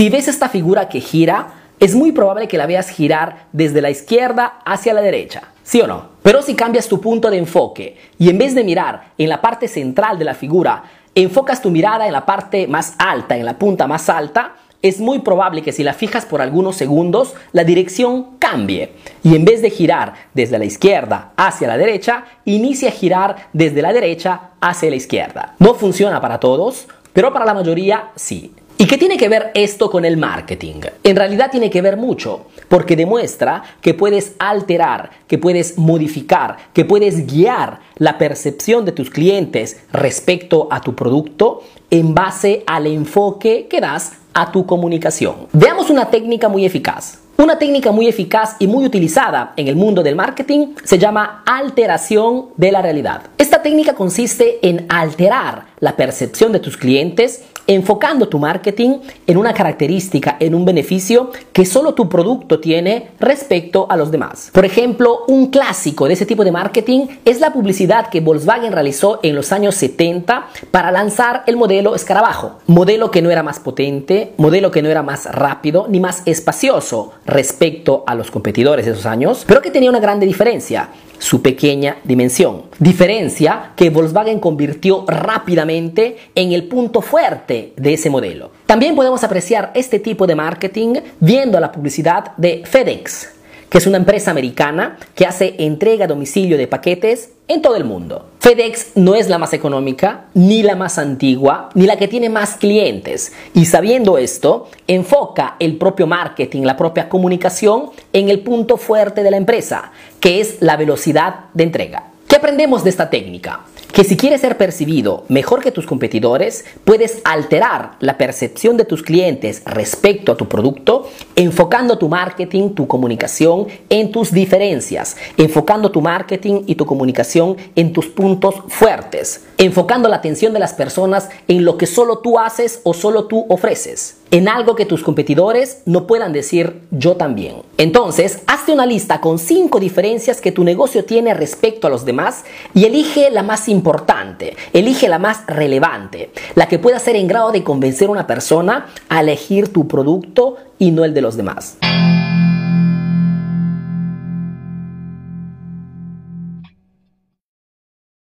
Si 0.00 0.08
ves 0.08 0.28
esta 0.28 0.48
figura 0.48 0.88
que 0.88 1.02
gira, 1.02 1.48
es 1.78 1.94
muy 1.94 2.12
probable 2.12 2.48
que 2.48 2.56
la 2.56 2.64
veas 2.64 2.88
girar 2.88 3.48
desde 3.52 3.82
la 3.82 3.90
izquierda 3.90 4.60
hacia 4.64 4.94
la 4.94 5.02
derecha, 5.02 5.42
¿sí 5.62 5.82
o 5.82 5.86
no? 5.86 6.12
Pero 6.22 6.40
si 6.40 6.54
cambias 6.54 6.88
tu 6.88 7.02
punto 7.02 7.30
de 7.30 7.36
enfoque 7.36 7.98
y 8.18 8.30
en 8.30 8.38
vez 8.38 8.54
de 8.54 8.64
mirar 8.64 9.12
en 9.18 9.28
la 9.28 9.42
parte 9.42 9.68
central 9.68 10.18
de 10.18 10.24
la 10.24 10.32
figura, 10.32 10.84
enfocas 11.14 11.60
tu 11.60 11.70
mirada 11.70 12.06
en 12.06 12.14
la 12.14 12.24
parte 12.24 12.66
más 12.66 12.94
alta, 12.96 13.36
en 13.36 13.44
la 13.44 13.58
punta 13.58 13.86
más 13.86 14.08
alta, 14.08 14.54
es 14.80 15.00
muy 15.00 15.18
probable 15.18 15.60
que 15.60 15.72
si 15.72 15.84
la 15.84 15.92
fijas 15.92 16.24
por 16.24 16.40
algunos 16.40 16.76
segundos, 16.76 17.34
la 17.52 17.64
dirección 17.64 18.38
cambie 18.38 18.92
y 19.22 19.36
en 19.36 19.44
vez 19.44 19.60
de 19.60 19.68
girar 19.68 20.14
desde 20.32 20.58
la 20.58 20.64
izquierda 20.64 21.32
hacia 21.36 21.68
la 21.68 21.76
derecha, 21.76 22.24
inicie 22.46 22.88
a 22.88 22.92
girar 22.92 23.50
desde 23.52 23.82
la 23.82 23.92
derecha 23.92 24.52
hacia 24.62 24.88
la 24.88 24.96
izquierda. 24.96 25.56
No 25.58 25.74
funciona 25.74 26.22
para 26.22 26.40
todos, 26.40 26.88
pero 27.12 27.34
para 27.34 27.44
la 27.44 27.52
mayoría 27.52 28.12
sí. 28.16 28.54
¿Y 28.80 28.86
qué 28.86 28.96
tiene 28.96 29.18
que 29.18 29.28
ver 29.28 29.50
esto 29.52 29.90
con 29.90 30.06
el 30.06 30.16
marketing? 30.16 30.80
En 31.04 31.14
realidad 31.14 31.50
tiene 31.50 31.68
que 31.68 31.82
ver 31.82 31.98
mucho, 31.98 32.46
porque 32.66 32.96
demuestra 32.96 33.62
que 33.82 33.92
puedes 33.92 34.32
alterar, 34.38 35.10
que 35.28 35.36
puedes 35.36 35.76
modificar, 35.76 36.56
que 36.72 36.86
puedes 36.86 37.26
guiar 37.26 37.80
la 37.96 38.16
percepción 38.16 38.86
de 38.86 38.92
tus 38.92 39.10
clientes 39.10 39.82
respecto 39.92 40.66
a 40.70 40.80
tu 40.80 40.94
producto 40.94 41.62
en 41.90 42.14
base 42.14 42.64
al 42.66 42.86
enfoque 42.86 43.66
que 43.68 43.82
das 43.82 44.12
a 44.32 44.50
tu 44.50 44.64
comunicación. 44.64 45.48
Veamos 45.52 45.90
una 45.90 46.08
técnica 46.08 46.48
muy 46.48 46.64
eficaz. 46.64 47.18
Una 47.36 47.58
técnica 47.58 47.90
muy 47.90 48.06
eficaz 48.06 48.56
y 48.58 48.66
muy 48.66 48.84
utilizada 48.84 49.54
en 49.56 49.68
el 49.68 49.76
mundo 49.76 50.02
del 50.02 50.14
marketing 50.14 50.74
se 50.84 50.98
llama 50.98 51.42
alteración 51.46 52.46
de 52.56 52.72
la 52.72 52.80
realidad. 52.82 53.22
Esta 53.38 53.62
técnica 53.62 53.94
consiste 53.94 54.58
en 54.66 54.84
alterar 54.90 55.69
la 55.80 55.96
percepción 55.96 56.52
de 56.52 56.60
tus 56.60 56.76
clientes 56.76 57.42
enfocando 57.66 58.28
tu 58.28 58.38
marketing 58.38 58.98
en 59.28 59.36
una 59.36 59.54
característica, 59.54 60.36
en 60.40 60.56
un 60.56 60.64
beneficio 60.64 61.30
que 61.52 61.64
solo 61.64 61.94
tu 61.94 62.08
producto 62.08 62.58
tiene 62.58 63.10
respecto 63.20 63.86
a 63.88 63.96
los 63.96 64.10
demás. 64.10 64.50
Por 64.52 64.64
ejemplo, 64.64 65.24
un 65.28 65.50
clásico 65.50 66.08
de 66.08 66.14
ese 66.14 66.26
tipo 66.26 66.42
de 66.42 66.50
marketing 66.50 67.06
es 67.24 67.38
la 67.38 67.52
publicidad 67.52 68.08
que 68.08 68.20
Volkswagen 68.20 68.72
realizó 68.72 69.20
en 69.22 69.36
los 69.36 69.52
años 69.52 69.76
70 69.76 70.48
para 70.72 70.90
lanzar 70.90 71.44
el 71.46 71.56
modelo 71.56 71.94
Escarabajo. 71.94 72.58
Modelo 72.66 73.12
que 73.12 73.22
no 73.22 73.30
era 73.30 73.44
más 73.44 73.60
potente, 73.60 74.32
modelo 74.36 74.72
que 74.72 74.82
no 74.82 74.88
era 74.88 75.04
más 75.04 75.26
rápido 75.26 75.86
ni 75.88 76.00
más 76.00 76.22
espacioso 76.26 77.12
respecto 77.24 78.02
a 78.06 78.16
los 78.16 78.32
competidores 78.32 78.86
de 78.86 78.92
esos 78.92 79.06
años, 79.06 79.44
pero 79.46 79.62
que 79.62 79.70
tenía 79.70 79.90
una 79.90 80.00
grande 80.00 80.26
diferencia 80.26 80.88
su 81.20 81.42
pequeña 81.42 81.98
dimensión. 82.02 82.62
Diferencia 82.78 83.72
que 83.76 83.90
Volkswagen 83.90 84.40
convirtió 84.40 85.04
rápidamente 85.06 85.69
en 85.70 86.52
el 86.52 86.64
punto 86.64 87.00
fuerte 87.00 87.72
de 87.76 87.94
ese 87.94 88.10
modelo. 88.10 88.50
También 88.66 88.94
podemos 88.94 89.24
apreciar 89.24 89.70
este 89.74 89.98
tipo 89.98 90.26
de 90.26 90.34
marketing 90.34 90.94
viendo 91.20 91.58
la 91.60 91.72
publicidad 91.72 92.36
de 92.36 92.62
FedEx, 92.64 93.30
que 93.68 93.78
es 93.78 93.86
una 93.86 93.98
empresa 93.98 94.30
americana 94.30 94.98
que 95.14 95.26
hace 95.26 95.54
entrega 95.58 96.04
a 96.04 96.08
domicilio 96.08 96.58
de 96.58 96.66
paquetes 96.66 97.30
en 97.46 97.62
todo 97.62 97.76
el 97.76 97.84
mundo. 97.84 98.26
FedEx 98.40 98.92
no 98.96 99.14
es 99.14 99.28
la 99.28 99.38
más 99.38 99.52
económica, 99.52 100.26
ni 100.34 100.62
la 100.62 100.74
más 100.74 100.98
antigua, 100.98 101.70
ni 101.74 101.86
la 101.86 101.96
que 101.96 102.08
tiene 102.08 102.28
más 102.28 102.56
clientes. 102.56 103.32
Y 103.54 103.66
sabiendo 103.66 104.18
esto, 104.18 104.68
enfoca 104.86 105.56
el 105.60 105.76
propio 105.76 106.06
marketing, 106.06 106.62
la 106.62 106.76
propia 106.76 107.08
comunicación 107.08 107.90
en 108.12 108.28
el 108.28 108.40
punto 108.40 108.76
fuerte 108.76 109.22
de 109.22 109.30
la 109.30 109.36
empresa, 109.36 109.92
que 110.18 110.40
es 110.40 110.56
la 110.60 110.76
velocidad 110.76 111.46
de 111.54 111.64
entrega. 111.64 112.04
¿Qué 112.26 112.36
aprendemos 112.36 112.84
de 112.84 112.90
esta 112.90 113.10
técnica? 113.10 113.60
Que 113.92 114.04
si 114.04 114.16
quieres 114.16 114.40
ser 114.40 114.56
percibido 114.56 115.24
mejor 115.28 115.62
que 115.62 115.72
tus 115.72 115.86
competidores, 115.86 116.64
puedes 116.84 117.20
alterar 117.24 117.92
la 118.00 118.18
percepción 118.18 118.76
de 118.76 118.84
tus 118.84 119.02
clientes 119.02 119.62
respecto 119.66 120.32
a 120.32 120.36
tu 120.36 120.48
producto, 120.48 121.08
enfocando 121.36 121.98
tu 121.98 122.08
marketing, 122.08 122.70
tu 122.70 122.86
comunicación 122.86 123.66
en 123.88 124.12
tus 124.12 124.32
diferencias, 124.32 125.16
enfocando 125.36 125.90
tu 125.90 126.00
marketing 126.00 126.62
y 126.66 126.74
tu 126.74 126.86
comunicación 126.86 127.56
en 127.76 127.92
tus 127.92 128.06
puntos 128.06 128.54
fuertes, 128.68 129.44
enfocando 129.60 130.08
la 130.08 130.16
atención 130.16 130.54
de 130.54 130.58
las 130.58 130.72
personas 130.72 131.28
en 131.46 131.64
lo 131.64 131.76
que 131.76 131.86
solo 131.86 132.18
tú 132.18 132.38
haces 132.38 132.80
o 132.82 132.94
solo 132.94 133.26
tú 133.26 133.44
ofreces 133.48 134.16
en 134.30 134.48
algo 134.48 134.74
que 134.74 134.86
tus 134.86 135.02
competidores 135.02 135.82
no 135.86 136.06
puedan 136.06 136.32
decir 136.32 136.80
yo 136.90 137.16
también. 137.16 137.56
Entonces, 137.76 138.42
hazte 138.46 138.72
una 138.72 138.86
lista 138.86 139.20
con 139.20 139.38
cinco 139.38 139.80
diferencias 139.80 140.40
que 140.40 140.52
tu 140.52 140.64
negocio 140.64 141.04
tiene 141.04 141.34
respecto 141.34 141.86
a 141.86 141.90
los 141.90 142.04
demás 142.04 142.44
y 142.72 142.84
elige 142.84 143.30
la 143.30 143.42
más 143.42 143.68
importante, 143.68 144.56
elige 144.72 145.08
la 145.08 145.18
más 145.18 145.42
relevante, 145.46 146.30
la 146.54 146.66
que 146.66 146.78
pueda 146.78 146.98
ser 146.98 147.16
en 147.16 147.28
grado 147.28 147.52
de 147.52 147.64
convencer 147.64 148.08
a 148.08 148.12
una 148.12 148.26
persona 148.26 148.86
a 149.08 149.20
elegir 149.20 149.72
tu 149.72 149.88
producto 149.88 150.56
y 150.78 150.92
no 150.92 151.04
el 151.04 151.12
de 151.12 151.20
los 151.20 151.36
demás. 151.36 151.76